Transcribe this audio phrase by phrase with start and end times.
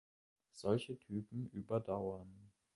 [0.53, 2.49] Solche Typen überdauern.